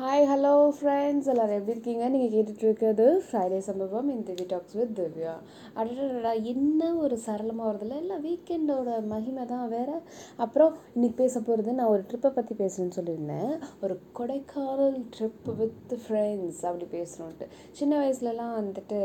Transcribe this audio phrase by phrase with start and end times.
[0.00, 2.08] Hi hello friends எல்லோரும் எப்படி இருக்கீங்க?
[2.08, 5.32] நீங்கள் கேட்டுட்ருக்கிறது ஃப்ரைடே சம்பவம் இந்த திவி டாக்ஸ் வித் திவ்யா.
[5.74, 9.96] அடடா என்ன ஒரு சரளமாக வருதில்ல இல்லை வீக்கெண்டோட மகிமை தான் வேறு
[10.36, 16.62] அப்புறம் இன்றைக்கி பேச போகிறது நான் ஒரு ட்ரிப்பை பற்றி பேசுகிறேன்னு சொல்லியிருந்தேன் ஒரு கொடைக்கானல் ட்ரிப் வித் ஃப்ரெண்ட்ஸ்
[16.64, 19.00] அப்படி பேசுகிறோன்ட்டு சின்ன வயசுலலாம் வந்துட்டு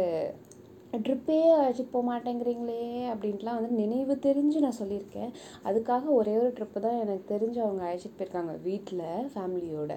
[1.05, 2.83] ட்ரிப்பே அழைச்சிட்டு போக மாட்டேங்கிறீங்களே
[3.13, 5.31] அப்படின்ட்டுலாம் வந்து நினைவு தெரிஞ்சு நான் சொல்லியிருக்கேன்
[5.63, 9.03] அதுக்காக ஒரே ஒரு ட்ரிப்பு தான் எனக்கு தெரிஞ்சு அவங்க அழைச்சிட்டு போயிருக்காங்க வீட்டில்
[9.33, 9.95] ஃபேமிலியோட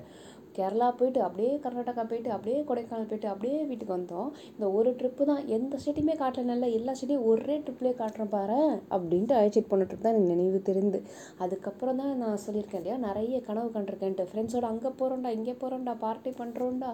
[0.58, 4.28] கேரளா போயிட்டு அப்படியே கர்நாடகா போயிட்டு அப்படியே கொடைக்கானல் போயிட்டு அப்படியே வீட்டுக்கு வந்தோம்.
[4.54, 5.42] இந்த ஒரு ட்ரிப்பு தான்.
[5.56, 6.56] எந்த ஸ்டேட்டையுமே காட்டல.
[6.78, 8.60] எல்லா ஸ்டேட்டையும் ஒரே ட்ரிப்லேயே காட்டுறேன் பாரு
[8.94, 11.00] அப்படின்ட்டு அழைச்சிட்டு போன ட்ரிப் தான் எனக்கு நினைவு தெரிந்து.
[11.44, 12.96] அதுக்கப்புறம் தான் நான் சொல்லியிருக்கேன் இல்லையா?
[13.08, 16.90] நிறைய கனவு கண்டிருக்கேன்ட்டு ஃப்ரெண்ட்ஸோட அங்கே போகிறோம்டா இங்கே போகிறோம்டா பார்ட்டி பண்ணுறோம்டா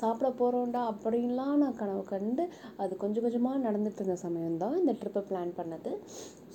[0.00, 2.44] சாப்பிட போகிறோம்டா அப்படின்லாம் நான் கனவு கண்டு
[2.82, 5.92] அது கொஞ்சம் கொஞ்சமாக நடந்துட்டு இருந்த சமயம் தான் இந்த ட்ரிப்பை பிளான் பண்ணது.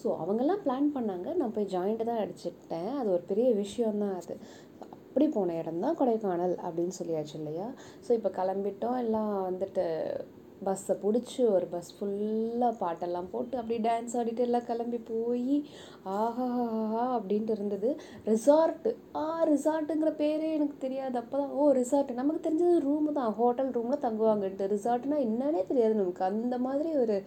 [0.02, 1.30] ஸோ அவங்கெல்லாம் பிளான் பண்ணாங்க.
[1.40, 4.36] நான் போய் ஜாயிண்ட்டு தான் அடிச்சிட்டேன் அது ஒரு பெரிய விஷயம் தான் அது.
[5.12, 7.66] அப்படி போன இடம் தான் கொடைக்கானல் அப்படின்னு சொல்லியாச்சு இல்லையா?
[8.06, 9.00] ஸோ இப்போ கிளம்பிட்டோம்.
[9.06, 9.84] எல்லாம் வந்துட்டு
[10.66, 15.56] பஸ்ஸை பிடிச்சி ஒரு பஸ் ஃபுல்லாக பாட்டெல்லாம் போட்டு அப்படி டான்ஸ் ஆடிட்டு எல்லாம் கிளம்பி போய்
[16.18, 17.90] ஆஹாஹா அப்படின்ட்டு இருந்தது.
[18.30, 21.18] ரிசார்ட்டு ஆ ரிசார்ட்டுங்கிற பேரே எனக்கு தெரியாது.
[21.22, 23.32] அப்போ தான் ஓ ரிசார்ட்டு நமக்கு தெரிஞ்சது ரூமு தான்.
[23.40, 26.24] ஹோட்டல் ரூமில் தங்குவாங்கன்ட்டு ரிசார்ட்னா என்னன்னே தெரியாது நமக்கு.
[26.32, 27.18] அந்த மாதிரி ஒரு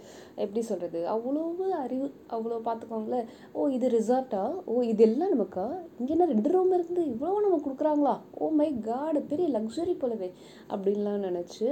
[0.45, 1.45] எப்படி சொல்கிறது அவ்வளோ
[1.85, 2.09] அறிவு.
[2.37, 5.65] அவ்வளோ பார்த்துக்கோங்களேன் ஓ இது ரிசார்ட்டா ஓ இது எல்லாம் நமக்கா?
[5.99, 8.15] இங்கே என்ன ரெண்டு ரூம் இருக்குது இவ்வளோ நமக்கு கொடுக்குறாங்களா?
[8.41, 10.29] ஓ மை காடு பெரிய லக்ஸரி போலவே.
[10.75, 11.69] அப்படின்லாம் நினச்சி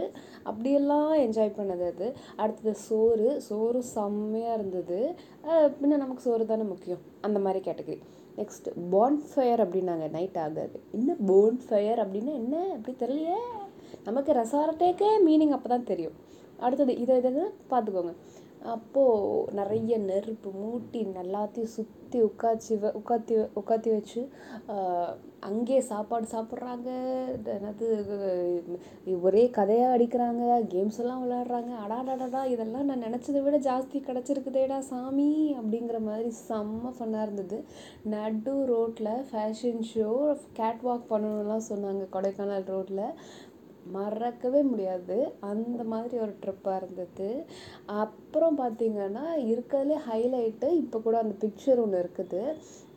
[0.49, 2.09] அப்படியெல்லாம் என்ஜாய் பண்ணது அது.
[2.43, 3.29] அடுத்தது சோறு.
[3.49, 5.01] சோறு செம்மையாக இருந்தது.
[5.81, 7.03] பின்ன நமக்கு சோறு தானே முக்கியம்?
[7.29, 8.01] அந்த மாதிரி கேட்டகரி
[8.41, 10.05] நெக்ஸ்ட் போன் ஃபயர் அப்படின்னாங்க.
[10.17, 10.79] நைட் ஆகாது.
[10.99, 12.57] என்ன போன் ஃபயர் அப்படின்னா என்ன?
[12.77, 13.41] அப்படி தெரியலையே.
[14.07, 16.17] நமக்கு ரெசார்ட்டேக்கே மீனிங் அப்போ தான் தெரியும்.
[16.67, 17.31] அடுத்தது இதை இதை
[17.71, 18.13] பார்த்துக்கோங்க.
[18.75, 24.21] அப்போது நிறைய நெருப்பு மூட்டி எல்லாத்தையும் சுற்றி உட்காச்சி வ உட்காத்தி உட்காத்தி வச்சு
[25.49, 26.89] அங்கேயே சாப்பாடு சாப்பிட்றாங்க.
[27.55, 27.87] என்னது
[29.27, 30.43] ஒரே கதையாக அடிக்கிறாங்க.
[30.75, 31.73] கேம்ஸ் எல்லாம் விளையாடுறாங்க.
[31.85, 35.31] அடாடாடாடா இதெல்லாம் நான் நினச்சதை விட ஜாஸ்தி கிடச்சிருக்குதேடா சாமி
[35.61, 37.59] அப்படிங்கிற மாதிரி செம்ம ஃபன்னாக இருந்தது.
[38.15, 40.11] நடு ரோட்டில் ஃபேஷன் ஷோ
[40.61, 43.05] கேட் வாக் பண்ணணும்லாம் சொன்னாங்க கொடைக்கானல் ரோட்டில்
[43.97, 45.17] மறக்கவே முடியாது.
[45.41, 47.45] அந்த மாதிரி ஒரு ட்ரிப்பாக இருந்தது.
[47.87, 52.43] அப்புறம் பார்த்திங்கன்னா இருக்கிறதுலே ஹைலைட்டு இப்போ கூட அந்த பிக்சர் ஒன்று இருக்குது.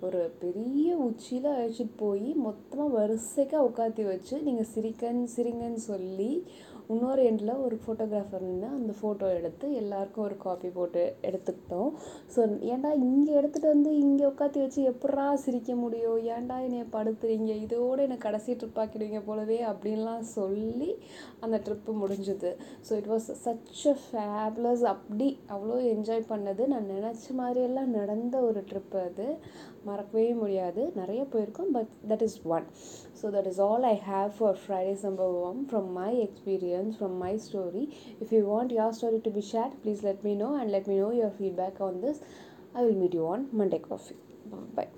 [0.02, 6.32] ஒரு பெரிய உச்சியில் அழைச்சிட்டு போய் மொத்தமாக வரிசைக்காக உட்காத்தி வச்சு நீங்கள் சிரிக்கன்னு சிரிங்கன்னு சொல்லி
[6.94, 11.90] இன்னொரு எண்டில் ஒரு ஃபோட்டோகிராஃபர் நின்று அந்த ஃபோட்டோ எடுத்து எல்லாருக்கும் ஒரு காப்பி போட்டு எடுத்துக்கிட்டோம்.
[12.34, 12.40] ஸோ
[12.72, 16.20] ஏன்டா இங்கே எடுத்துகிட்டு வந்து இங்கே உட்காத்தி வச்சு எப்பட்றா சிரிக்க முடியும்?
[16.36, 17.52] ஏன்டா என்னைய படுத்துறீங்க?
[17.66, 20.92] இதோடு என்னை கடைசி ட்ரிப்பாக்கிடுவீங்க போலவே அப்படின்லாம் சொல்லி
[21.46, 22.52] அந்த ட்ரிப்பு முடிஞ்சுது.
[22.88, 26.66] So it was such a fabulous அப்படி அவ்வளோ என்ஜாய் பண்ணது.
[26.74, 29.28] நான் நினச்ச மாதிரியெல்லாம் நடந்த ஒரு ட்ரிப்பு அது.
[29.90, 30.84] மறக்கவே முடியாது.
[30.96, 32.66] நிறைய போயிருக்கோம் but that is one
[33.20, 37.38] so that is all I have for Friday சம்பவம் from my experience experience from my
[37.38, 37.88] story.
[38.22, 40.98] If you want your story to be shared, please let me know and let me
[40.98, 42.20] know your feedback on this.
[42.76, 44.18] I will meet you on Monday Coffee.
[44.76, 44.96] Bye.